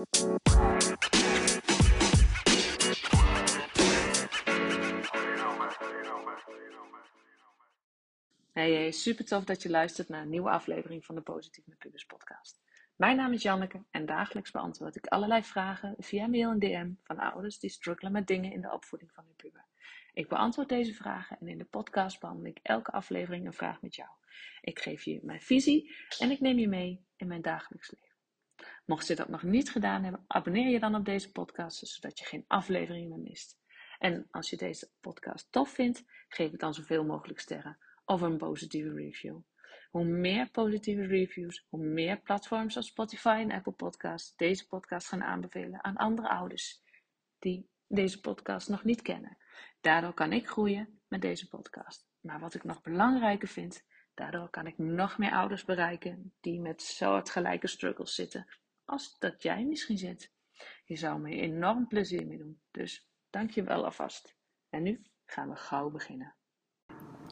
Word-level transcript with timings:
Hey, 0.00 0.08
hey, 8.72 8.90
super 8.90 9.24
tof 9.24 9.44
dat 9.44 9.62
je 9.62 9.70
luistert 9.70 10.08
naar 10.08 10.22
een 10.22 10.28
nieuwe 10.28 10.50
aflevering 10.50 11.04
van 11.04 11.14
de 11.14 11.20
Positief 11.20 11.66
met 11.66 11.78
Pubers 11.78 12.04
podcast. 12.04 12.60
Mijn 12.96 13.16
naam 13.16 13.32
is 13.32 13.42
Janneke 13.42 13.82
en 13.90 14.06
dagelijks 14.06 14.50
beantwoord 14.50 14.96
ik 14.96 15.06
allerlei 15.06 15.42
vragen 15.42 15.94
via 15.98 16.26
mail 16.26 16.50
en 16.50 16.58
DM 16.58 16.90
van 17.02 17.18
ouders 17.18 17.58
die 17.58 17.70
struggelen 17.70 18.12
met 18.12 18.26
dingen 18.26 18.52
in 18.52 18.60
de 18.60 18.72
opvoeding 18.72 19.12
van 19.12 19.24
hun 19.24 19.36
puber. 19.36 19.64
Ik 20.12 20.28
beantwoord 20.28 20.68
deze 20.68 20.94
vragen 20.94 21.38
en 21.40 21.48
in 21.48 21.58
de 21.58 21.64
podcast 21.64 22.20
behandel 22.20 22.46
ik 22.46 22.58
elke 22.62 22.90
aflevering 22.90 23.46
een 23.46 23.52
vraag 23.52 23.82
met 23.82 23.94
jou. 23.94 24.10
Ik 24.60 24.78
geef 24.78 25.02
je 25.02 25.20
mijn 25.22 25.40
visie 25.40 25.94
en 26.18 26.30
ik 26.30 26.40
neem 26.40 26.58
je 26.58 26.68
mee 26.68 27.04
in 27.16 27.26
mijn 27.26 27.42
dagelijks 27.42 27.90
leven. 27.90 28.09
Mocht 28.90 29.06
je 29.06 29.14
dat 29.14 29.28
nog 29.28 29.42
niet 29.42 29.70
gedaan 29.70 30.02
hebben, 30.02 30.24
abonneer 30.26 30.68
je 30.68 30.80
dan 30.80 30.94
op 30.94 31.04
deze 31.04 31.32
podcast, 31.32 31.86
zodat 31.86 32.18
je 32.18 32.24
geen 32.24 32.44
aflevering 32.46 33.08
meer 33.08 33.18
mist. 33.18 33.58
En 33.98 34.28
als 34.30 34.50
je 34.50 34.56
deze 34.56 34.90
podcast 35.00 35.52
tof 35.52 35.70
vindt, 35.70 36.04
geef 36.28 36.50
het 36.50 36.60
dan 36.60 36.74
zoveel 36.74 37.04
mogelijk 37.04 37.40
sterren 37.40 37.78
of 38.04 38.20
een 38.20 38.36
positieve 38.36 38.92
review. 38.92 39.38
Hoe 39.90 40.04
meer 40.04 40.50
positieve 40.50 41.06
reviews, 41.06 41.66
hoe 41.68 41.84
meer 41.84 42.20
platforms 42.20 42.76
als 42.76 42.86
Spotify 42.86 43.38
en 43.40 43.52
Apple 43.52 43.72
Podcasts 43.72 44.36
deze 44.36 44.66
podcast 44.66 45.08
gaan 45.08 45.22
aanbevelen 45.22 45.84
aan 45.84 45.96
andere 45.96 46.28
ouders 46.28 46.82
die 47.38 47.68
deze 47.86 48.20
podcast 48.20 48.68
nog 48.68 48.84
niet 48.84 49.02
kennen. 49.02 49.38
Daardoor 49.80 50.14
kan 50.14 50.32
ik 50.32 50.48
groeien 50.48 51.00
met 51.08 51.22
deze 51.22 51.48
podcast. 51.48 52.08
Maar 52.20 52.40
wat 52.40 52.54
ik 52.54 52.64
nog 52.64 52.82
belangrijker 52.82 53.48
vind, 53.48 53.84
daardoor 54.14 54.48
kan 54.48 54.66
ik 54.66 54.78
nog 54.78 55.18
meer 55.18 55.32
ouders 55.32 55.64
bereiken 55.64 56.34
die 56.40 56.60
met 56.60 56.82
soortgelijke 56.82 57.66
struggles 57.66 58.14
zitten 58.14 58.46
als 58.90 59.16
dat 59.18 59.42
jij 59.42 59.64
misschien 59.64 59.98
zit. 59.98 60.30
Je 60.84 60.96
zou 60.96 61.20
me 61.20 61.30
enorm 61.30 61.86
plezier 61.86 62.26
mee 62.26 62.38
doen. 62.38 62.60
Dus 62.70 63.08
dank 63.30 63.50
je 63.50 63.62
wel 63.62 63.84
alvast. 63.84 64.34
En 64.70 64.82
nu 64.82 65.00
gaan 65.26 65.48
we 65.48 65.56
gauw 65.56 65.90
beginnen. 65.90 66.34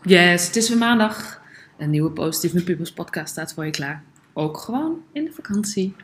Yes, 0.02 0.46
het 0.46 0.56
is 0.56 0.68
weer 0.68 0.78
maandag. 0.78 1.42
Een 1.78 1.90
nieuwe 1.90 2.10
Positief 2.10 2.54
met 2.54 2.64
Pubers 2.64 2.92
podcast 2.92 3.30
staat 3.30 3.54
voor 3.54 3.64
je 3.64 3.70
klaar. 3.70 4.04
Ook 4.32 4.58
gewoon 4.58 5.04
in 5.12 5.24
de 5.24 5.32
vakantie. 5.32 5.96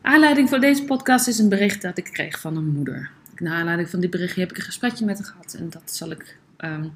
Aanleiding 0.00 0.48
voor 0.48 0.60
deze 0.60 0.84
podcast 0.84 1.28
is 1.28 1.38
een 1.38 1.48
bericht 1.48 1.82
dat 1.82 1.98
ik 1.98 2.04
kreeg 2.04 2.40
van 2.40 2.56
een 2.56 2.68
moeder. 2.68 3.10
Naar 3.36 3.54
aanleiding 3.54 3.90
van 3.90 4.00
dit 4.00 4.10
berichtje 4.10 4.40
heb 4.40 4.50
ik 4.50 4.56
een 4.56 4.62
gesprekje 4.62 5.04
met 5.04 5.18
haar 5.18 5.26
gehad. 5.26 5.54
En 5.54 5.70
dat 5.70 5.94
zal 5.94 6.10
ik 6.10 6.38
ehm, 6.56 6.88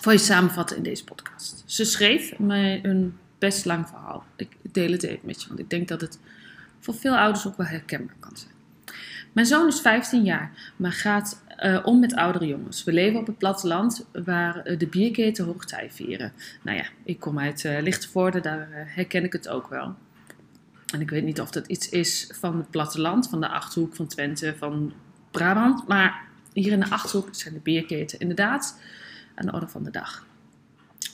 voor 0.00 0.12
je 0.12 0.18
samenvatten 0.18 0.76
in 0.76 0.82
deze 0.82 1.04
podcast. 1.04 1.62
Ze 1.66 1.84
schreef 1.84 2.38
mij 2.38 2.84
een 2.84 3.18
best 3.38 3.64
lang 3.64 3.88
verhaal. 3.88 4.24
Ik 4.36 4.56
deel 4.72 4.92
het 4.92 5.02
even 5.02 5.26
met 5.26 5.42
je, 5.42 5.48
want 5.48 5.60
ik 5.60 5.70
denk 5.70 5.88
dat 5.88 6.00
het 6.00 6.18
voor 6.84 6.94
veel 6.94 7.16
ouders 7.16 7.46
ook 7.46 7.56
wel 7.56 7.66
herkenbaar 7.66 8.16
kan 8.20 8.36
zijn. 8.36 8.52
Mijn 9.32 9.46
zoon 9.46 9.66
is 9.66 9.80
15 9.80 10.24
jaar, 10.24 10.72
maar 10.76 10.92
gaat 10.92 11.42
uh, 11.64 11.80
om 11.84 12.00
met 12.00 12.14
oudere 12.14 12.46
jongens. 12.46 12.84
We 12.84 12.92
leven 12.92 13.20
op 13.20 13.26
het 13.26 13.38
platteland 13.38 14.06
waar 14.24 14.70
uh, 14.70 14.78
de 14.78 14.86
bierketen 14.86 15.44
hoogtij 15.44 15.90
vieren. 15.90 16.32
Nou 16.62 16.76
ja, 16.76 16.84
ik 17.04 17.20
kom 17.20 17.38
uit 17.38 17.64
uh, 17.64 17.82
Lichtenvoorde, 17.82 18.40
daar 18.40 18.68
herken 18.70 19.24
ik 19.24 19.32
het 19.32 19.48
ook 19.48 19.68
wel. 19.68 19.94
En 20.92 21.00
ik 21.00 21.10
weet 21.10 21.24
niet 21.24 21.40
of 21.40 21.50
dat 21.50 21.66
iets 21.66 21.88
is 21.88 22.30
van 22.34 22.56
het 22.56 22.70
platteland, 22.70 23.28
van 23.28 23.40
de 23.40 23.48
Achterhoek, 23.48 23.94
van 23.94 24.06
Twente, 24.06 24.54
van 24.58 24.92
Brabant. 25.30 25.88
Maar 25.88 26.22
hier 26.52 26.72
in 26.72 26.80
de 26.80 26.90
Achterhoek 26.90 27.28
zijn 27.30 27.54
de 27.54 27.60
bierketen 27.60 28.18
inderdaad 28.18 28.80
aan 29.34 29.46
de 29.46 29.52
orde 29.52 29.68
van 29.68 29.84
de 29.84 29.90
dag. 29.90 30.26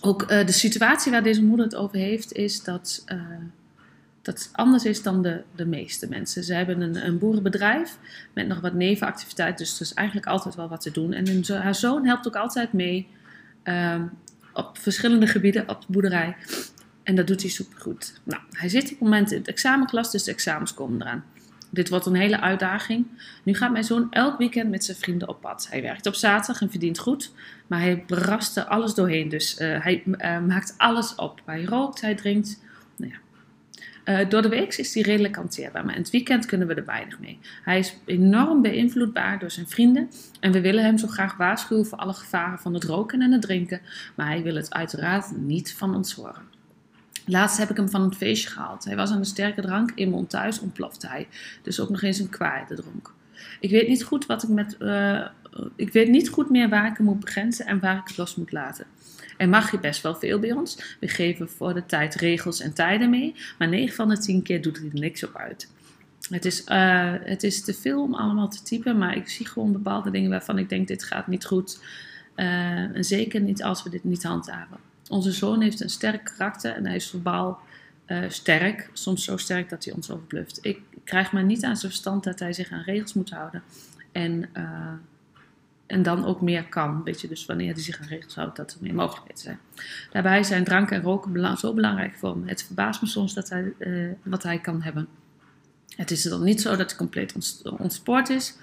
Ook 0.00 0.28
de 0.28 0.52
situatie 0.52 1.12
waar 1.12 1.22
deze 1.22 1.42
moeder 1.42 1.66
het 1.66 1.74
over 1.74 1.98
heeft, 1.98 2.32
is 2.32 2.62
dat 2.62 3.05
dat 4.22 4.48
anders 4.52 4.84
is 4.84 5.02
dan 5.02 5.22
de, 5.22 5.42
de 5.54 5.66
meeste 5.66 6.08
mensen. 6.08 6.44
Ze 6.44 6.54
hebben 6.54 6.80
een, 6.80 7.06
een 7.06 7.18
boerenbedrijf 7.18 7.98
met 8.32 8.46
nog 8.46 8.60
wat 8.60 8.74
nevenactiviteit, 8.74 9.58
dus 9.58 9.74
er 9.74 9.80
is 9.80 9.94
eigenlijk 9.94 10.27
altijd 10.27 10.54
wel 10.54 10.68
wat 10.68 10.80
te 10.80 10.90
doen. 10.90 11.12
En 11.12 11.44
haar 11.46 11.74
zoon 11.74 12.06
helpt 12.06 12.27
ook 12.27 12.36
altijd 12.36 12.72
mee 12.72 13.08
um, 13.64 14.11
op 14.52 14.78
verschillende 14.78 15.27
gebieden 15.27 15.68
op 15.68 15.80
de 15.80 15.86
boerderij. 15.92 16.36
En 17.02 17.14
dat 17.14 17.27
doet 17.27 17.40
hij 17.40 17.50
supergoed. 17.50 18.20
Nou, 18.24 18.42
hij 18.50 18.68
zit 18.68 18.83
op 18.83 18.90
het 18.90 19.00
moment 19.00 19.30
in 19.30 19.39
het 19.39 19.48
examenklas, 19.48 20.11
dus 20.11 20.24
de 20.24 20.30
examens 20.30 20.74
komen 20.74 21.02
eraan. 21.02 21.24
Dit 21.70 21.89
wordt 21.89 22.06
een 22.06 22.14
hele 22.14 22.40
uitdaging. 22.40 23.06
Nu 23.42 23.55
gaat 23.55 23.72
mijn 23.72 23.84
zoon 23.84 24.06
elk 24.11 24.39
weekend 24.39 24.70
met 24.70 24.84
zijn 24.84 24.96
vrienden 24.96 25.28
op 25.28 25.40
pad. 25.40 25.66
Hij 25.70 25.83
werkt 25.83 26.06
op 26.06 26.14
zaterdag 26.14 26.62
en 26.62 26.70
verdient 26.70 26.98
goed, 26.98 27.33
maar 27.66 27.80
hij 27.80 28.05
brast 28.06 28.56
er 28.56 28.64
alles 28.64 28.95
doorheen. 28.95 29.28
Dus 29.28 29.61
uh, 29.61 29.83
hij 29.83 30.02
uh, 30.06 30.40
maakt 30.40 30.74
alles 30.77 31.14
op. 31.14 31.40
Hij 31.45 31.64
rookt, 31.64 32.00
hij 32.00 32.14
drinkt. 32.14 32.61
Uh, 34.10 34.28
door 34.28 34.42
de 34.42 34.48
week 34.48 34.74
is 34.74 34.94
hij 34.94 35.02
redelijk 35.02 35.36
hanteerbaar, 35.36 35.84
maar 35.84 35.94
in 35.94 36.00
het 36.00 36.10
weekend 36.10 36.46
kunnen 36.46 36.66
we 36.66 36.74
er 36.74 36.84
weinig 36.84 37.18
mee. 37.18 37.38
Hij 37.62 37.78
is 37.78 37.96
enorm 38.04 38.62
beïnvloedbaar 38.62 39.38
door 39.38 39.50
zijn 39.50 39.68
vrienden 39.68 40.10
en 40.40 40.52
we 40.52 40.60
willen 40.60 40.84
hem 40.84 40.98
zo 40.98 41.06
graag 41.06 41.36
waarschuwen 41.36 41.86
voor 41.86 41.98
alle 41.98 42.12
gevaren 42.12 42.58
van 42.58 42.74
het 42.74 42.84
roken 42.84 43.22
en 43.22 43.32
het 43.32 43.42
drinken, 43.42 43.80
maar 44.16 44.26
hij 44.26 44.42
wil 44.42 44.54
het 44.54 44.74
uiteraard 44.74 45.36
niet 45.36 45.74
van 45.74 45.94
ons 45.94 46.14
horen. 46.14 46.42
Laatst 47.26 47.58
heb 47.58 47.70
ik 47.70 47.76
hem 47.76 47.90
van 47.90 48.02
een 48.02 48.14
feestje 48.14 48.48
gehaald. 48.48 48.84
Hij 48.84 48.96
was 48.96 49.10
aan 49.10 49.20
de 49.20 49.24
sterke 49.24 49.60
drank, 49.60 49.92
eenmaal 49.94 50.27
thuis 50.27 50.60
ontplofte 50.60 51.08
hij, 51.08 51.28
dus 51.62 51.80
ook 51.80 51.88
nog 51.88 52.02
eens 52.02 52.18
een 52.18 52.28
kwaade 52.28 52.74
dronk. 52.74 53.14
Ik 53.60 53.70
weet 53.70 53.88
niet 53.88 54.04
goed 54.04 54.27
wat 54.27 54.42
ik 54.42 54.48
met. 54.48 54.77
Uh, 54.78 55.27
ik 55.77 55.92
weet 55.92 56.08
niet 56.08 56.28
goed 56.28 56.50
meer 56.50 56.68
waar 56.68 56.90
ik 56.90 56.96
hem 56.96 57.06
moet 57.06 57.20
begrenzen 57.20 57.66
en 57.66 57.80
waar 57.80 57.96
ik 57.96 58.08
het 58.08 58.16
los 58.16 58.34
moet 58.34 58.52
laten. 58.52 58.86
Er 59.36 59.48
mag 59.48 59.70
je 59.70 59.78
best 59.78 60.02
wel 60.02 60.14
veel 60.14 60.38
bij 60.38 60.52
ons. 60.52 60.96
We 61.00 61.08
geven 61.08 61.48
voor 61.48 61.74
de 61.74 61.86
tijd 61.86 62.14
regels 62.14 62.61
en 62.61 62.74
tijden 62.74 63.11
mee, 63.11 63.34
maar 63.58 63.68
9 63.68 63.94
van 63.94 64.08
de 64.08 64.18
10 64.18 64.42
keer 64.42 64.62
doet 64.62 64.77
er 64.77 64.89
niks 64.92 65.24
op 65.24 65.36
uit. 65.36 65.68
Het 66.30 66.44
is, 66.44 66.64
uh, 66.66 67.14
het 67.20 67.42
is 67.42 67.62
te 67.62 67.74
veel 67.74 68.02
om 68.02 68.14
allemaal 68.14 68.48
te 68.48 68.62
typen, 68.62 68.98
maar 68.98 69.16
ik 69.16 69.28
zie 69.28 69.46
gewoon 69.46 69.72
bepaalde 69.72 70.10
dingen 70.10 70.30
waarvan 70.30 70.58
ik 70.58 70.68
denk: 70.68 70.89
dit 70.89 71.05
gaat 71.05 71.27
niet 71.27 71.44
goed. 71.44 71.80
Uh, 72.36 72.96
en 72.96 73.05
zeker 73.05 73.40
niet 73.40 73.62
als 73.62 73.83
we 73.83 73.90
dit 73.90 74.05
niet 74.05 74.22
handhaven. 74.22 74.77
Onze 75.08 75.33
zoon 75.33 75.60
heeft 75.60 75.80
een 75.80 75.90
sterk 75.90 76.24
karakter 76.24 76.74
en 76.74 76.86
hij 76.86 76.96
is 76.96 77.10
verbaal 77.10 77.60
uh, 78.06 78.18
sterk. 78.28 78.90
Soms 78.92 79.24
zo 79.24 79.36
sterk 79.36 79.68
dat 79.68 79.84
hij 79.84 79.94
ons 79.94 80.10
overbluft. 80.10 80.58
Ik 80.62 80.80
krijg 81.05 81.33
maar 81.33 81.44
niet 81.44 81.64
aan 81.64 81.77
zijn 81.77 81.92
verstand 81.92 82.24
dat 82.24 82.39
hij 82.39 82.52
zich 82.52 82.70
aan 82.70 82.83
regels 82.83 83.14
moet 83.14 83.30
houden. 83.30 83.62
En 84.12 84.48
en 85.90 86.02
dan 86.02 86.24
ook 86.24 86.40
meer 86.40 86.64
kan. 86.64 87.02
Weet 87.05 87.20
je, 87.20 87.28
dus 87.28 87.46
wanneer 87.46 87.73
hij 87.73 87.83
zich 87.83 88.01
aan 88.01 88.06
regels 88.06 88.34
houdt, 88.34 88.56
dat 88.56 88.73
er 88.73 88.78
meer 88.80 88.95
mogelijkheden 88.95 89.42
zijn. 89.42 89.58
Daarbij 90.11 90.42
zijn 90.42 90.64
drank 90.64 90.90
en 90.90 91.02
roken 91.02 91.58
zo 91.58 91.74
belangrijk 91.74 92.14
voor 92.14 92.30
hem. 92.30 92.48
Het 92.48 92.62
verbaast 92.62 93.02
me 93.02 93.08
soms 93.08 93.34
dat 93.34 93.48
hij, 93.48 93.73
uh, 93.78 94.11
wat 94.23 94.42
hij 94.42 94.58
kan 94.58 94.83
hebben. 94.83 95.08
Het 95.96 96.11
is 96.11 96.23
dan 96.23 96.42
niet 96.42 96.61
zo 96.61 96.77
dat 96.77 96.90
hij 96.90 96.98
compleet 96.98 97.62
ontspoord 97.78 98.28
is, 98.28 98.56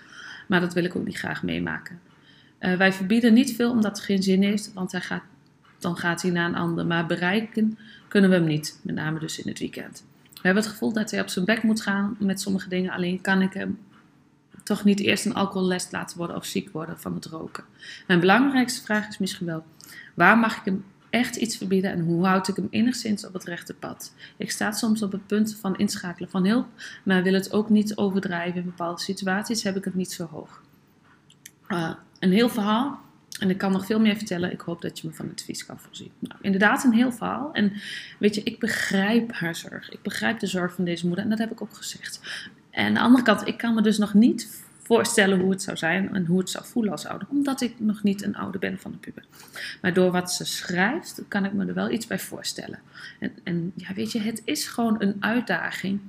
maar 0.48 0.60
dat 0.60 0.74
wil 0.74 0.84
ik 0.84 0.96
ook 0.96 1.06
niet 1.06 1.18
graag 1.18 1.44
meemaken. 1.44 2.00
Uh, 2.60 2.76
wij 2.76 2.94
verbieden 2.94 3.34
niet 3.34 3.56
veel 3.56 3.72
omdat 3.72 3.98
het 3.98 4.06
geen 4.06 4.24
zin 4.24 4.44
heeft, 4.44 4.74
want 4.74 4.92
hij 4.92 5.02
gaat, 5.02 5.24
dan 5.80 5.98
gaat 5.98 6.22
hij 6.22 6.32
naar 6.32 6.50
een 6.50 6.56
ander. 6.56 6.86
Maar 6.86 7.06
bereiken 7.06 7.78
kunnen 8.08 8.30
we 8.30 8.36
hem 8.36 8.46
niet, 8.46 8.80
met 8.84 8.96
name 8.96 9.20
dus 9.20 9.40
in 9.40 9.50
het 9.50 9.60
weekend. 9.60 10.04
We 10.24 10.40
hebben 10.42 10.64
het 10.64 10.72
gevoel 10.72 10.94
dat 10.94 11.12
hij 11.12 11.22
op 11.22 11.30
zijn 11.30 11.46
bek 11.46 11.64
moet 11.64 11.82
gaan 11.82 12.16
met 12.20 12.42
sommige 12.42 12.70
dingen, 12.70 12.92
alleen 12.92 13.22
kan 13.22 13.42
ik 13.42 13.54
hem 13.54 13.80
toch 14.68 14.84
niet 14.84 15.00
eerst 15.00 15.26
een 15.26 15.34
alcoholles 15.34 15.88
laten 15.92 16.18
worden 16.18 16.36
of 16.36 16.46
ziek 16.46 16.70
worden 16.70 17.00
van 17.00 17.14
het 17.14 17.26
roken. 17.26 17.64
Mijn 18.08 18.20
belangrijkste 18.20 18.84
vraag 18.84 19.08
is 19.08 19.18
misschien 19.18 19.46
wel: 19.46 19.64
waar 20.14 20.38
mag 20.38 20.58
ik 20.58 20.66
hem 20.66 20.86
echt 21.10 21.36
iets 21.36 21.58
verbieden 21.58 21.92
en 21.92 22.00
hoe 22.00 22.26
houd 22.26 22.48
ik 22.48 22.56
hem 22.56 22.68
enigszins 22.70 23.26
op 23.26 23.34
het 23.34 23.44
rechte 23.44 23.74
pad? 23.74 24.14
Ik 24.38 24.52
sta 24.52 24.72
soms 24.72 25.02
op 25.02 25.12
het 25.12 25.28
punt 25.28 25.56
van 25.56 25.78
inschakelen 25.78 26.30
van 26.30 26.46
hulp, 26.46 26.68
maar 27.04 27.24
wil 27.24 27.34
het 27.34 27.52
ook 27.52 27.70
niet 27.70 27.98
overdrijven. 27.98 28.60
In 28.60 28.66
bepaalde 28.66 29.02
situaties 29.02 29.64
heb 29.64 29.76
ik 29.76 29.84
het 29.84 29.96
niet 29.96 30.12
zo 30.12 30.28
hoog. 30.32 30.62
Uh, 31.68 31.94
een 32.20 32.32
heel 32.32 32.50
verhaal. 32.50 33.00
En 33.40 33.50
ik 33.50 33.58
kan 33.58 33.72
nog 33.72 33.86
veel 33.86 34.00
meer 34.00 34.16
vertellen. 34.16 34.52
Ik 34.52 34.62
hoop 34.62 34.82
dat 34.82 35.00
je 35.00 35.08
me 35.08 35.14
van 35.14 35.30
advies 35.32 35.66
kan 35.66 35.80
voorzien. 35.80 36.12
Nou, 36.20 36.40
inderdaad, 36.42 36.84
een 36.84 36.94
heel 36.94 37.12
verhaal. 37.12 37.50
En 37.54 37.74
weet 38.20 38.36
je, 38.36 38.44
ik 38.44 38.60
begrijp 38.60 39.32
haar 39.34 39.56
zorg. 39.56 39.90
Ik 39.90 40.02
begrijp 40.02 40.40
de 40.40 40.48
zorg 40.48 40.74
van 40.74 40.84
deze 40.84 41.06
moeder. 41.08 41.24
En 41.24 41.30
dat 41.30 41.40
heb 41.40 41.52
ik 41.52 41.62
ook 41.62 41.76
gezegd. 41.76 42.22
En 42.70 42.86
aan 42.86 42.94
de 42.94 43.00
andere 43.00 43.24
kant, 43.24 43.48
ik 43.48 43.58
kan 43.58 43.74
me 43.74 43.82
dus 43.82 43.98
nog 43.98 44.14
niet 44.14 44.67
voorstellen 44.88 45.40
hoe 45.40 45.52
het 45.52 45.62
zou 45.62 45.78
zijn 45.78 46.14
en 46.14 46.26
hoe 46.26 46.40
het 46.40 46.50
zou 46.50 46.66
voelen 46.66 46.92
als 46.92 47.06
ouder, 47.06 47.28
omdat 47.30 47.62
ik 47.62 47.80
nog 47.80 48.04
niet 48.04 48.24
een 48.24 48.36
ouder 48.36 48.60
ben 48.60 48.80
van 48.80 48.92
de 48.92 48.98
puber. 48.98 49.26
Maar 49.82 49.94
door 49.94 50.12
wat 50.12 50.32
ze 50.32 50.46
schrijft, 50.46 51.22
kan 51.28 51.46
ik 51.46 51.54
me 51.54 51.66
er 51.66 51.74
wel 51.74 51.92
iets 51.92 52.08
bij 52.08 52.20
voorstellen. 52.20 52.80
En, 53.20 53.32
en 53.44 53.72
ja, 53.76 53.94
weet 53.94 54.12
je, 54.12 54.20
het 54.20 54.42
is 54.46 54.68
gewoon 54.68 54.96
een 55.00 55.16
uitdaging. 55.20 56.00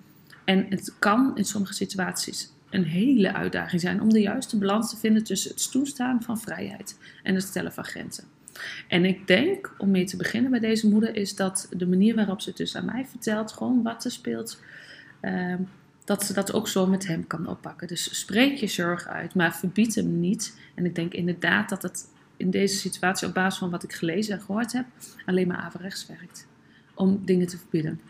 En 0.45 0.67
het 0.69 0.95
kan 0.99 1.37
in 1.37 1.45
sommige 1.45 1.75
situaties 1.75 2.53
een 2.71 2.85
hele 2.85 3.33
uitdaging 3.33 3.81
zijn 3.81 4.01
om 4.01 4.13
de 4.13 4.21
juiste 4.21 4.59
balans 4.59 4.91
te 4.91 4.97
vinden 4.97 5.25
tussen 5.25 5.51
het 5.51 5.71
toestaan 5.71 6.23
van 6.23 6.41
vrijheid 6.41 6.99
en 7.23 7.35
het 7.35 7.45
stellen 7.45 7.73
van 7.73 7.85
grenzen. 7.85 8.25
En 8.89 9.05
ik 9.05 9.27
denk, 9.27 9.75
om 9.79 9.91
mee 9.91 10.05
te 10.05 10.17
beginnen 10.17 10.51
bij 10.51 10.61
deze 10.61 10.89
moeder, 10.89 11.17
is 11.17 11.37
dat 11.37 11.69
de 11.77 11.87
manier 11.87 12.15
waarop 12.15 12.41
ze 12.41 12.49
het 12.49 12.59
dus 12.59 12.77
aan 12.77 12.85
mij 12.85 13.07
vertelt, 13.07 13.53
gewoon 13.53 13.83
wat 13.83 14.05
er 14.05 14.11
speelt, 14.11 14.61
uh, 15.23 15.55
dat 16.09 16.25
ze 16.25 16.33
dat 16.33 16.53
ook 16.53 16.69
zo 16.69 16.87
met 16.87 17.07
hem 17.07 17.27
kan 17.27 17.47
oppakken. 17.47 17.89
Dus 17.89 18.19
spreek 18.19 18.57
je 18.57 18.67
zorg 18.67 19.07
uit, 19.07 19.35
maar 19.35 19.57
verbied 19.57 19.95
hem 19.95 20.21
niet. 20.21 20.59
En 20.75 20.85
ik 20.85 20.95
denk 20.95 21.13
inderdaad 21.13 21.69
dat 21.69 21.83
het 21.83 22.09
in 22.37 22.51
deze 22.51 22.77
situatie, 22.77 23.29
op 23.29 23.35
basis 23.35 23.59
van 23.59 23.71
wat 23.71 23.83
ik 23.83 23.93
gelezen 23.93 24.35
en 24.35 24.41
gehoord 24.41 24.73
heb, 24.73 24.87
alleen 25.27 25.49
maar 25.49 25.57
averechts 25.57 26.07
werkt 26.07 26.47
om 26.95 27.21
dingen 27.25 27.47
te 27.47 27.59
verbieden. 27.59 28.01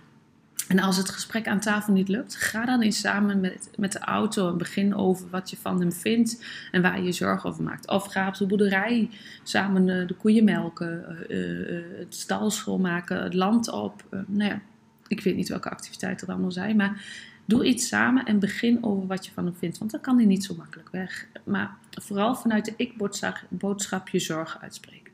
En 0.68 0.78
als 0.78 0.96
het 0.96 1.08
gesprek 1.08 1.48
aan 1.48 1.60
tafel 1.60 1.92
niet 1.92 2.08
lukt, 2.08 2.36
ga 2.36 2.64
dan 2.64 2.82
eens 2.82 3.00
samen 3.00 3.40
met, 3.40 3.70
met 3.76 3.92
de 3.92 3.98
auto 3.98 4.50
en 4.50 4.58
begin 4.58 4.94
over 4.94 5.30
wat 5.30 5.50
je 5.50 5.56
van 5.56 5.80
hem 5.80 5.92
vindt 5.92 6.44
en 6.70 6.82
waar 6.82 6.98
je 6.98 7.04
je 7.04 7.12
zorgen 7.12 7.50
over 7.50 7.62
maakt. 7.62 7.88
Of 7.88 8.06
ga 8.06 8.28
op 8.28 8.34
de 8.34 8.46
boerderij 8.46 9.10
samen 9.42 9.88
eh, 9.88 10.06
de 10.06 10.14
koeien 10.14 10.44
melken, 10.44 11.16
uh, 11.28 11.70
uh, 11.70 11.98
het 11.98 12.14
stal 12.14 12.50
schoonmaken, 12.50 13.22
het 13.22 13.34
land 13.34 13.70
op. 13.70 14.04
nou 14.26 14.50
ja, 14.50 14.60
ik 15.06 15.20
weet 15.20 15.36
niet 15.36 15.48
welke 15.48 15.70
activiteiten 15.70 16.26
er 16.26 16.32
allemaal 16.32 16.52
zijn, 16.52 16.76
maar 16.76 17.02
doe 17.48 17.64
iets 17.64 17.88
samen 17.88 18.24
en 18.24 18.38
begin 18.38 18.84
over 18.84 19.06
wat 19.06 19.26
je 19.26 19.32
van 19.32 19.44
hem 19.44 19.54
vindt, 19.54 19.78
want 19.78 19.90
dan 19.90 20.00
kan 20.00 20.16
hij 20.16 20.26
niet 20.26 20.44
zo 20.44 20.54
makkelijk 20.54 20.88
weg. 20.90 21.26
Maar 21.44 21.76
vooral 21.90 22.34
vanuit 22.34 22.64
de 22.64 22.74
ik-boodschap 22.76 24.08
je 24.08 24.18
zorgen 24.18 24.60
uitspreken. 24.60 25.12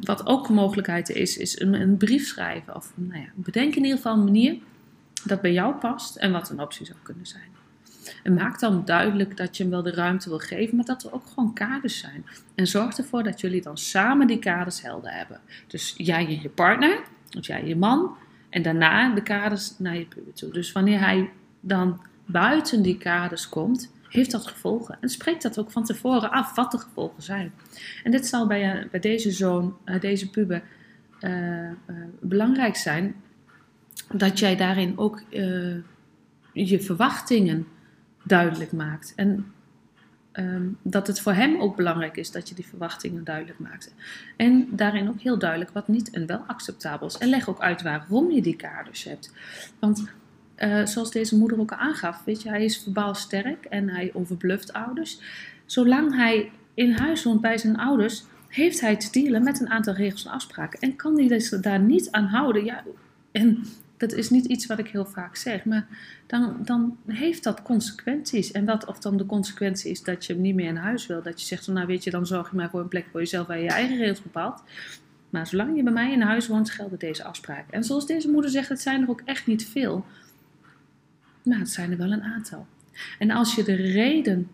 Wat 0.00 0.26
ook 0.26 0.48
een 0.48 0.54
mogelijkheid 0.54 1.08
is, 1.08 1.36
is 1.36 1.60
een, 1.60 1.74
een 1.74 1.96
brief 1.96 2.26
schrijven. 2.26 2.76
Of 2.76 2.92
nou 2.94 3.20
ja, 3.20 3.28
bedenk 3.34 3.74
in 3.74 3.82
ieder 3.82 3.96
geval 3.96 4.12
een 4.12 4.24
manier 4.24 4.56
dat 5.24 5.40
bij 5.40 5.52
jou 5.52 5.74
past 5.74 6.16
en 6.16 6.32
wat 6.32 6.50
een 6.50 6.60
optie 6.60 6.86
zou 6.86 6.98
kunnen 7.02 7.26
zijn. 7.26 7.48
En 8.22 8.34
maak 8.34 8.60
dan 8.60 8.84
duidelijk 8.84 9.36
dat 9.36 9.56
je 9.56 9.62
hem 9.62 9.72
wel 9.72 9.82
de 9.82 9.90
ruimte 9.90 10.28
wil 10.28 10.38
geven, 10.38 10.76
maar 10.76 10.84
dat 10.84 11.04
er 11.04 11.12
ook 11.12 11.26
gewoon 11.26 11.52
kaders 11.52 11.98
zijn. 11.98 12.24
En 12.54 12.66
zorg 12.66 12.98
ervoor 12.98 13.22
dat 13.22 13.40
jullie 13.40 13.62
dan 13.62 13.78
samen 13.78 14.26
die 14.26 14.38
kaders 14.38 14.82
helder 14.82 15.12
hebben. 15.12 15.40
Dus 15.66 15.94
jij 15.96 16.26
en 16.26 16.40
je 16.40 16.48
partner, 16.48 17.00
of 17.38 17.46
jij 17.46 17.60
en 17.60 17.66
je 17.66 17.76
man, 17.76 18.16
en 18.50 18.62
daarna 18.62 19.14
de 19.14 19.22
kaders 19.22 19.78
naar 19.78 19.96
je 19.96 20.04
puber 20.04 20.32
toe. 20.32 20.52
Dus 20.52 20.72
wanneer 20.72 21.00
hij 21.00 21.30
dan 21.60 22.00
buiten 22.26 22.82
die 22.82 22.98
kaders 22.98 23.48
komt, 23.48 23.92
heeft 24.08 24.30
dat 24.30 24.46
gevolgen. 24.46 24.98
En 25.00 25.08
spreek 25.08 25.40
dat 25.40 25.58
ook 25.58 25.70
van 25.70 25.84
tevoren 25.84 26.30
af 26.30 26.54
wat 26.54 26.70
de 26.70 26.78
gevolgen 26.78 27.22
zijn. 27.22 27.52
En 28.04 28.10
dit 28.10 28.26
zal 28.26 28.46
bij, 28.46 28.72
eh, 28.72 28.90
bij 28.90 29.00
deze 29.00 29.30
zoon, 29.30 29.76
uh, 29.84 30.00
deze 30.00 30.30
puber, 30.30 30.62
uh, 31.20 31.70
belangrijk 32.20 32.76
zijn. 32.76 33.14
Dat 34.12 34.38
jij 34.38 34.56
daarin 34.56 34.98
ook 34.98 35.22
je 36.52 36.80
verwachtingen 36.80 37.66
duidelijk 38.24 38.72
maakt. 38.72 39.12
En 39.16 39.52
ehm, 40.32 40.66
dat 40.82 41.06
het 41.06 41.20
voor 41.20 41.32
hem 41.32 41.60
ook 41.60 41.76
belangrijk 41.76 42.16
is 42.16 42.30
dat 42.30 42.48
je 42.48 42.54
die 42.54 42.66
verwachtingen 42.66 43.24
duidelijk 43.24 43.58
maakt. 43.58 43.94
En 44.36 44.68
daarin 44.70 45.08
ook 45.08 45.20
heel 45.20 45.38
duidelijk 45.38 45.70
wat 45.70 45.88
niet 45.88 46.10
en 46.10 46.26
wel 46.26 46.44
acceptabel 46.46 47.06
is. 47.06 47.18
En 47.18 47.28
leg 47.28 47.48
ook 47.48 47.60
uit 47.60 47.82
waarom 47.82 48.30
je 48.30 48.42
die 48.42 48.56
kaders 48.56 49.04
hebt. 49.04 49.32
Want 49.78 50.04
uh, 50.58 50.86
zoals 50.86 51.10
deze 51.10 51.36
moeder 51.36 51.60
ook 51.60 51.72
aangaf, 51.72 52.24
weet 52.24 52.42
je, 52.42 52.48
hij 52.48 52.64
is 52.64 52.82
verbaal 52.82 53.14
sterk 53.14 53.64
en 53.64 53.88
hij 53.88 54.10
overbluft 54.14 54.72
ouders. 54.72 55.20
Zolang 55.66 56.16
hij 56.16 56.50
in 56.74 56.92
huis 56.92 57.24
woont 57.24 57.40
bij 57.40 57.58
zijn 57.58 57.76
ouders, 57.76 58.24
heeft 58.48 58.80
hij 58.80 58.96
te 58.96 59.10
dealen 59.10 59.42
met 59.42 59.60
een 59.60 59.70
aantal 59.70 59.94
regels 59.94 60.24
en 60.24 60.32
afspraken. 60.32 60.80
En 60.80 60.96
kan 60.96 61.18
hij 61.18 61.40
zich 61.40 61.60
daar 61.60 61.80
niet 61.80 62.10
aan 62.10 62.26
houden? 62.26 62.64
Ja, 62.64 62.84
en 63.32 63.66
dat 64.00 64.12
is 64.12 64.30
niet 64.30 64.44
iets 64.44 64.66
wat 64.66 64.78
ik 64.78 64.88
heel 64.88 65.06
vaak 65.06 65.36
zeg, 65.36 65.64
maar 65.64 65.86
dan, 66.26 66.56
dan 66.64 66.96
heeft 67.06 67.42
dat 67.42 67.62
consequenties. 67.62 68.52
En 68.52 68.64
wat 68.64 68.84
of 68.84 68.98
dan 68.98 69.16
de 69.16 69.26
consequentie 69.26 69.90
is 69.90 70.02
dat 70.02 70.26
je 70.26 70.32
hem 70.32 70.42
niet 70.42 70.54
meer 70.54 70.66
in 70.66 70.76
huis 70.76 71.06
wil. 71.06 71.22
Dat 71.22 71.40
je 71.40 71.46
zegt, 71.46 71.64
van, 71.64 71.74
nou 71.74 71.86
weet 71.86 72.04
je, 72.04 72.10
dan 72.10 72.26
zorg 72.26 72.50
je 72.50 72.56
maar 72.56 72.70
voor 72.70 72.80
een 72.80 72.88
plek 72.88 73.06
voor 73.10 73.20
jezelf 73.20 73.46
waar 73.46 73.56
je 73.56 73.62
je 73.62 73.70
eigen 73.70 73.96
regels 73.96 74.22
bepaalt. 74.22 74.62
Maar 75.30 75.46
zolang 75.46 75.76
je 75.76 75.82
bij 75.82 75.92
mij 75.92 76.12
in 76.12 76.20
huis 76.20 76.46
woont, 76.46 76.70
gelden 76.70 76.98
deze 76.98 77.24
afspraken. 77.24 77.72
En 77.72 77.84
zoals 77.84 78.06
deze 78.06 78.30
moeder 78.30 78.50
zegt, 78.50 78.68
het 78.68 78.80
zijn 78.80 79.02
er 79.02 79.08
ook 79.08 79.22
echt 79.24 79.46
niet 79.46 79.68
veel. 79.68 80.04
Maar 81.42 81.58
het 81.58 81.70
zijn 81.70 81.90
er 81.90 81.96
wel 81.96 82.12
een 82.12 82.22
aantal. 82.22 82.66
En 83.18 83.30
als 83.30 83.54
je 83.54 83.62
de 83.62 83.74
reden 83.74 84.48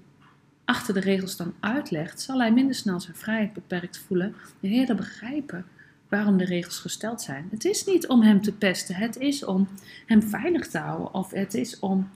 achter 0.65 0.95
de 0.95 1.01
regels 1.01 1.37
dan 1.37 1.55
uitlegt, 1.61 2.21
zal 2.21 2.39
hij 2.39 2.53
minder 2.53 2.75
snel 2.75 3.01
zijn 3.01 3.17
vrijheid 3.17 3.53
beperkt 3.53 3.99
voelen 3.99 4.35
en 4.61 4.69
eerder 4.71 4.97
begrijpen 4.97 5.67
waarom 6.09 6.37
de 6.37 6.45
regels 6.45 6.79
gesteld 6.79 7.23
zijn. 7.23 7.49
Het 7.51 7.65
is 7.65 7.85
niet 7.85 8.09
om 8.09 8.23
hem 8.23 8.43
te 8.43 8.53
pesten, 8.53 8.95
het 8.95 9.17
is 9.17 9.45
om 9.45 9.69
hem 10.07 10.23
veilig 10.23 10.69
te 10.69 10.79
houden 10.79 11.15
of 11.15 11.31
het 11.31 11.55
is 11.55 11.79
om 11.79 12.09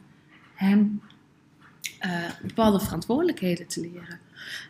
hem 0.54 1.00
uh, 2.06 2.25
bepaalde 2.42 2.81
verantwoordelijkheden 2.81 3.66
te 3.66 3.81
leren. 3.81 4.20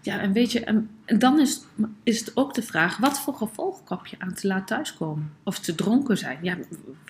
Ja, 0.02 0.20
en 0.20 0.32
weet 0.32 0.52
je, 0.52 0.64
en, 0.64 0.90
dan 1.04 1.40
is, 1.40 1.60
is 2.02 2.20
het 2.20 2.36
ook 2.36 2.54
de 2.54 2.62
vraag: 2.62 2.96
wat 2.96 3.20
voor 3.20 3.34
gevolg 3.34 3.84
kap 3.84 4.06
je 4.06 4.16
aan 4.18 4.34
te 4.34 4.46
laat 4.46 4.66
thuiskomen? 4.66 5.32
Of 5.42 5.58
te 5.58 5.74
dronken 5.74 6.18
zijn? 6.18 6.38
Ja, 6.42 6.58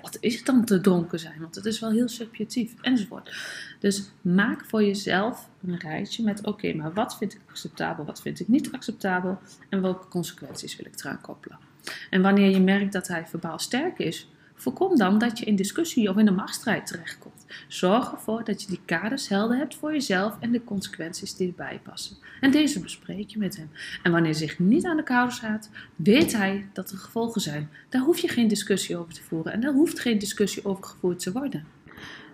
wat 0.03 0.17
is 0.21 0.37
het 0.37 0.47
dan 0.47 0.65
te 0.65 0.81
dronken 0.81 1.19
zijn? 1.19 1.41
Want 1.41 1.55
het 1.55 1.65
is 1.65 1.81
wel 1.81 1.91
heel 1.91 2.09
subjectief, 2.09 2.75
enzovoort. 2.81 3.35
Dus 3.79 4.11
maak 4.21 4.65
voor 4.65 4.85
jezelf 4.85 5.49
een 5.67 5.79
rijtje 5.79 6.25
met: 6.25 6.47
oké, 6.47 6.75
maar 6.75 6.93
wat 6.93 7.17
vind 7.17 7.35
ik 7.35 7.41
acceptabel, 7.49 8.05
wat 8.05 8.21
vind 8.21 8.41
ik 8.41 8.49
niet 8.49 8.73
acceptabel 8.73 9.39
en 9.69 9.83
welke 9.83 10.09
consequenties 10.09 10.77
wil 10.77 10.87
ik 10.87 11.01
eraan 11.01 11.21
koppelen? 11.21 11.70
En 12.11 12.23
wanneer 12.23 12.51
je 12.51 12.61
merkt 12.61 12.93
dat 12.93 13.09
hij 13.09 13.27
verbaal 13.27 13.59
sterk 13.59 13.99
is, 13.99 14.29
Voorkom 14.61 14.97
dan 14.97 15.19
dat 15.19 15.39
je 15.39 15.45
in 15.45 15.57
discussie 15.57 16.09
of 16.09 16.17
in 16.17 16.27
een 16.27 16.35
machtsstrijd 16.35 16.87
terechtkomt. 16.87 17.47
Zorg 17.69 18.13
ervoor 18.13 18.45
dat 18.45 18.63
je 18.63 18.69
die 18.69 18.81
kaders 18.85 19.29
helder 19.29 19.57
hebt 19.57 19.75
voor 19.75 19.93
jezelf 19.93 20.37
en 20.41 20.53
de 20.53 20.65
consequenties 20.65 21.37
die 21.37 21.49
erbij 21.49 21.81
passen. 21.83 22.17
En 22.41 22.51
deze 22.51 22.81
bespreek 22.81 23.29
je 23.29 23.39
met 23.39 23.57
hem. 23.57 23.71
En 24.03 24.13
wanneer 24.13 24.35
zich 24.35 24.59
niet 24.59 24.85
aan 24.85 24.97
de 24.97 25.03
kaders 25.03 25.39
gaat, 25.39 25.71
weet 25.97 26.33
hij 26.33 26.69
dat 26.73 26.91
er 26.91 26.99
gevolgen 26.99 27.41
zijn. 27.41 27.71
Daar 27.89 28.03
hoef 28.03 28.19
je 28.19 28.29
geen 28.29 28.49
discussie 28.49 28.97
over 28.97 29.15
te 29.15 29.23
voeren 29.23 29.53
en 29.53 29.61
daar 29.61 29.73
hoeft 29.73 30.01
geen 30.01 30.19
discussie 30.19 30.65
over 30.65 30.85
gevoerd 30.85 31.19
te 31.19 31.33
worden. 31.33 31.65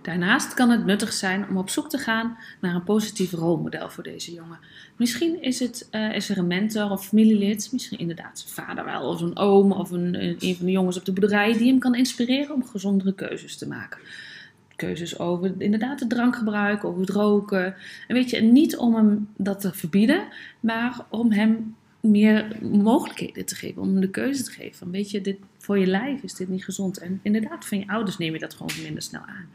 Daarnaast 0.07 0.55
kan 0.55 0.71
het 0.71 0.85
nuttig 0.85 1.13
zijn 1.13 1.49
om 1.49 1.57
op 1.57 1.71
zoek 1.71 1.89
te 1.89 1.99
gaan 1.99 2.37
naar 2.61 2.75
een 2.75 2.85
positief 2.85 3.33
rolmodel 3.33 3.91
voor 3.91 4.03
deze 4.03 4.33
jongen. 4.33 4.59
Misschien 4.97 5.43
is, 5.43 5.59
het, 5.59 5.89
uh, 5.93 6.15
is 6.15 6.29
er 6.29 6.39
een 6.39 6.47
mentor 6.47 6.91
of 6.91 7.07
familielid, 7.07 7.69
misschien 7.73 7.99
inderdaad 7.99 8.39
zijn 8.39 8.67
vader 8.67 8.85
wel, 8.85 9.09
of 9.09 9.21
een 9.21 9.37
oom 9.37 9.73
of 9.73 9.91
een, 9.91 10.15
een 10.39 10.57
van 10.57 10.67
de 10.67 10.73
jongens 10.73 10.99
op 10.99 11.05
de 11.05 11.13
boerderij, 11.13 11.53
die 11.53 11.69
hem 11.69 11.79
kan 11.79 11.95
inspireren 11.95 12.55
om 12.55 12.65
gezondere 12.65 13.15
keuzes 13.15 13.57
te 13.57 13.69
maken. 13.69 14.01
Keuzes 14.77 15.19
over 15.19 15.55
inderdaad 15.59 16.01
het 16.01 16.11
drankgebruik, 16.11 16.85
over 16.85 17.01
het 17.01 17.11
roken. 17.11 17.75
En 18.09 18.15
weet 18.15 18.31
je, 18.31 18.41
niet 18.41 18.77
om 18.77 18.95
hem 18.95 19.29
dat 19.37 19.61
te 19.61 19.73
verbieden, 19.73 20.25
maar 20.61 21.07
om 21.11 21.33
hem 21.33 21.75
meer 22.01 22.57
mogelijkheden 22.63 23.47
te 23.47 23.55
geven, 23.55 23.83
om 23.83 23.89
hem 23.89 24.01
de 24.01 24.11
keuze 24.11 24.43
te 24.43 24.51
geven. 24.51 24.91
Weet 24.91 25.11
je, 25.11 25.21
dit, 25.21 25.37
voor 25.59 25.79
je 25.79 25.87
lijf 25.87 26.23
is 26.23 26.35
dit 26.35 26.49
niet 26.49 26.65
gezond. 26.65 26.99
En 26.99 27.21
inderdaad, 27.23 27.67
van 27.67 27.79
je 27.79 27.89
ouders 27.89 28.19
neem 28.19 28.33
je 28.33 28.39
dat 28.39 28.55
gewoon 28.55 28.83
minder 28.83 29.03
snel 29.03 29.23
aan. 29.23 29.49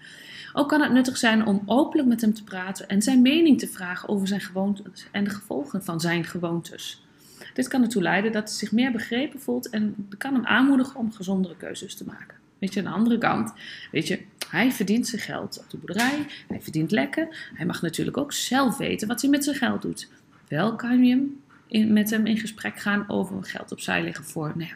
Ook 0.54 0.70
kan 0.70 0.82
het 0.82 0.92
nuttig 0.92 1.18
zijn 1.18 1.46
om 1.46 1.62
openlijk 1.66 2.10
met 2.10 2.22
hem 2.22 2.34
te 2.34 2.44
praten 2.44 2.88
en 2.88 3.02
zijn 3.02 3.22
mening 3.22 3.60
te 3.60 3.68
vragen 3.68 4.10
over 4.10 4.28
zijn 4.28 4.42
gewoontes 4.42 5.08
en 5.12 5.24
de 5.24 5.30
gevolgen 5.30 5.84
van 5.84 6.00
zijn 6.00 6.24
gewoontes. 6.24 7.06
Dit 7.54 7.68
kan 7.68 7.82
ertoe 7.82 8.02
leiden 8.02 8.32
dat 8.32 8.50
hij 8.50 8.58
zich 8.58 8.72
meer 8.72 8.92
begrepen 8.92 9.42
voelt 9.42 9.70
en 9.70 10.08
kan 10.18 10.34
hem 10.34 10.46
aanmoedigen 10.46 11.00
om 11.00 11.12
gezondere 11.12 11.56
keuzes 11.58 11.96
te 11.96 12.06
maken. 12.06 12.38
Weet 12.60 12.74
je, 12.74 12.80
aan 12.80 12.86
de 12.86 12.92
andere 12.92 13.18
kant, 13.18 13.54
weet 13.92 14.08
je, 14.08 14.20
hij 14.50 14.72
verdient 14.72 15.08
zijn 15.08 15.22
geld 15.22 15.60
op 15.60 15.70
de 15.70 15.78
boerderij, 15.78 16.26
hij 16.48 16.62
verdient 16.62 16.92
lekker. 16.92 17.52
Hij 17.54 17.66
mag 17.66 17.82
natuurlijk 17.82 18.18
ook 18.18 18.34
zelf 18.34 18.78
weten 18.78 19.08
wat 19.08 19.22
hij 19.22 19.30
met 19.30 19.44
zijn 19.44 19.56
geld 19.56 19.82
doet. 19.82 20.10
Wel 20.48 20.76
kan 20.76 21.04
je 21.04 21.12
hem 21.70 21.94
met 21.94 22.10
hem 22.10 22.26
in 22.26 22.38
gesprek 22.38 22.80
gaan 22.80 23.10
over 23.10 23.44
geld 23.44 23.72
opzij 23.72 24.04
leggen 24.04 24.26
voor 24.26 24.52
nou 24.56 24.70
ja, 24.70 24.76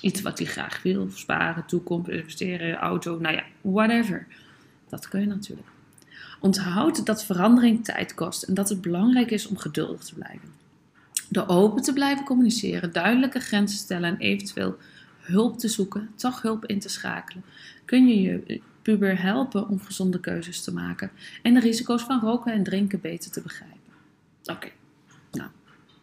iets 0.00 0.22
wat 0.22 0.38
hij 0.38 0.46
graag 0.46 0.82
wil, 0.82 1.08
sparen, 1.10 1.66
toekomst, 1.66 2.08
investeren, 2.08 2.74
auto, 2.74 3.18
nou 3.18 3.34
ja, 3.34 3.44
whatever. 3.60 4.26
Dat 4.88 5.08
kun 5.08 5.20
je 5.20 5.26
natuurlijk. 5.26 5.68
Onthoud 6.40 7.06
dat 7.06 7.24
verandering 7.24 7.84
tijd 7.84 8.14
kost 8.14 8.42
en 8.42 8.54
dat 8.54 8.68
het 8.68 8.80
belangrijk 8.80 9.30
is 9.30 9.46
om 9.46 9.56
geduldig 9.56 10.02
te 10.02 10.14
blijven. 10.14 10.52
Door 11.28 11.46
open 11.46 11.82
te 11.82 11.92
blijven 11.92 12.24
communiceren, 12.24 12.92
duidelijke 12.92 13.40
grenzen 13.40 13.78
stellen 13.78 14.08
en 14.08 14.18
eventueel 14.18 14.76
hulp 15.18 15.58
te 15.58 15.68
zoeken, 15.68 16.10
toch 16.14 16.42
hulp 16.42 16.66
in 16.66 16.78
te 16.80 16.88
schakelen, 16.88 17.44
kun 17.84 18.08
je 18.08 18.20
je 18.20 18.60
puber 18.82 19.22
helpen 19.22 19.68
om 19.68 19.80
gezonde 19.80 20.20
keuzes 20.20 20.62
te 20.62 20.72
maken 20.72 21.10
en 21.42 21.54
de 21.54 21.60
risico's 21.60 22.02
van 22.02 22.20
roken 22.20 22.52
en 22.52 22.62
drinken 22.62 23.00
beter 23.00 23.30
te 23.30 23.40
begrijpen. 23.40 23.78
Oké, 24.44 24.68
nou, 25.32 25.50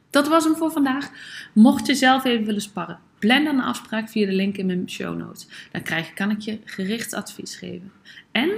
dat 0.09 0.27
was 0.27 0.43
hem 0.43 0.55
voor 0.55 0.71
vandaag. 0.71 1.11
Mocht 1.53 1.87
je 1.87 1.95
zelf 1.95 2.23
even 2.23 2.45
willen 2.45 2.61
sparren, 2.61 2.99
plan 3.21 3.43
dan 3.43 3.57
een 3.57 3.63
afspraak 3.63 4.09
via 4.09 4.25
de 4.25 4.31
link 4.31 4.57
in 4.57 4.65
mijn 4.65 4.89
show 4.89 5.17
notes. 5.17 5.47
Dan 5.71 5.81
krijg, 5.81 6.13
kan 6.13 6.31
ik 6.31 6.39
je 6.39 6.59
gericht 6.65 7.13
advies 7.13 7.55
geven. 7.55 7.91
En 8.31 8.49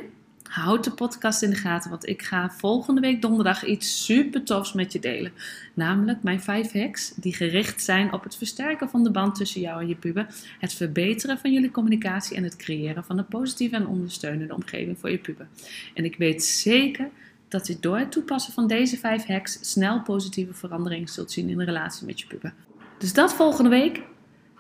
houd 0.44 0.84
de 0.84 0.92
podcast 0.92 1.42
in 1.42 1.50
de 1.50 1.56
gaten, 1.56 1.90
want 1.90 2.08
ik 2.08 2.22
ga 2.22 2.50
volgende 2.50 3.02
week 3.02 3.22
donderdag 3.22 3.66
iets 3.66 4.06
super 4.06 4.44
tofs 4.44 4.74
met 4.74 4.94
je 4.94 5.00
delen. 5.00 5.32
Namelijk 5.74 6.24
mijn 6.24 6.42
vijf 6.42 6.72
hacks 6.72 7.14
die 7.16 7.36
gericht 7.36 7.84
zijn 7.84 8.14
op 8.14 8.24
het 8.24 8.36
versterken 8.36 8.90
van 8.90 9.04
de 9.04 9.12
band 9.12 9.36
tussen 9.36 9.62
jou 9.62 9.82
en 9.82 9.88
je 9.88 9.96
puber, 9.96 10.28
het 10.60 10.74
verbeteren 10.74 11.38
van 11.38 11.54
jullie 11.54 11.72
communicatie 11.72 12.36
en 12.36 12.44
het 12.44 12.56
creëren 12.56 13.04
van 13.04 13.18
een 13.18 13.26
positieve 13.26 13.76
en 13.76 13.88
ondersteunende 13.88 14.54
omgeving 14.54 15.00
voor 15.00 15.12
je 15.12 15.18
puber. 15.18 15.48
En 15.94 16.06
ik 16.06 16.16
weet 16.16 16.44
zeker 16.44 17.10
dat 17.48 17.68
je 17.68 17.78
door 17.80 17.98
het 17.98 18.12
toepassen 18.12 18.54
van 18.54 18.68
deze 18.68 18.98
vijf 18.98 19.26
hacks 19.26 19.58
snel 19.62 20.02
positieve 20.02 20.54
veranderingen 20.54 21.08
zult 21.08 21.32
zien 21.32 21.50
in 21.50 21.58
de 21.58 21.66
relatie 21.66 22.06
met 22.06 22.20
je 22.20 22.28
puber. 22.28 22.54
Dus 22.98 23.14
dat 23.14 23.34
volgende 23.34 23.70
week. 23.70 24.02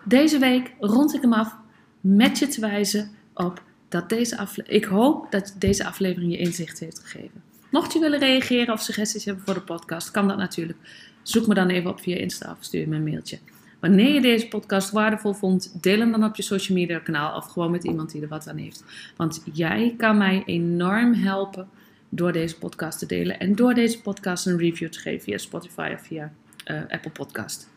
Deze 0.03 0.39
week 0.39 0.73
rond 0.79 1.13
ik 1.13 1.21
hem 1.21 1.33
af 1.33 1.55
met 2.01 2.39
je 2.39 2.47
te 2.47 2.61
wijzen 2.61 3.11
op 3.33 3.63
dat 3.89 4.09
deze 4.09 4.37
aflevering. 4.37 4.83
Ik 4.83 4.89
hoop 4.89 5.31
dat 5.31 5.55
deze 5.59 5.85
aflevering 5.85 6.31
je 6.31 6.37
inzicht 6.37 6.79
heeft 6.79 6.99
gegeven. 6.99 7.43
Mocht 7.71 7.93
je 7.93 7.99
willen 7.99 8.19
reageren 8.19 8.73
of 8.73 8.81
suggesties 8.81 9.25
hebben 9.25 9.43
voor 9.45 9.53
de 9.53 9.61
podcast, 9.61 10.11
kan 10.11 10.27
dat 10.27 10.37
natuurlijk. 10.37 10.79
Zoek 11.21 11.47
me 11.47 11.53
dan 11.53 11.69
even 11.69 11.89
op 11.89 11.99
via 11.99 12.15
Insta 12.15 12.51
of 12.51 12.57
stuur 12.59 12.87
me 12.87 12.95
een 12.95 13.03
mailtje. 13.03 13.39
Wanneer 13.79 14.13
je 14.13 14.21
deze 14.21 14.47
podcast 14.47 14.91
waardevol 14.91 15.33
vond, 15.33 15.83
deel 15.83 15.99
hem 15.99 16.11
dan 16.11 16.23
op 16.23 16.35
je 16.35 16.43
social 16.43 16.77
media 16.77 16.99
kanaal 16.99 17.35
of 17.35 17.45
gewoon 17.45 17.71
met 17.71 17.83
iemand 17.83 18.11
die 18.11 18.21
er 18.21 18.27
wat 18.27 18.47
aan 18.47 18.57
heeft. 18.57 18.83
Want 19.17 19.43
jij 19.53 19.93
kan 19.97 20.17
mij 20.17 20.43
enorm 20.45 21.13
helpen 21.13 21.69
door 22.09 22.31
deze 22.31 22.57
podcast 22.57 22.99
te 22.99 23.05
delen 23.05 23.39
en 23.39 23.55
door 23.55 23.73
deze 23.73 24.01
podcast 24.01 24.45
een 24.45 24.57
review 24.57 24.89
te 24.89 24.99
geven 24.99 25.21
via 25.21 25.37
Spotify 25.37 25.91
of 25.93 26.01
via 26.01 26.33
uh, 26.71 26.81
Apple 26.89 27.11
Podcast. 27.11 27.69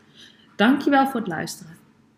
Dankjewel 0.55 1.07
voor 1.07 1.19
het 1.19 1.29
luisteren 1.29 1.76